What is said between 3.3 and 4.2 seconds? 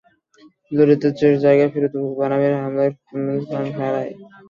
প্রাণ হারায়।